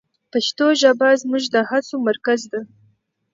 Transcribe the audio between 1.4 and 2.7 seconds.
د هڅو مرکز ده.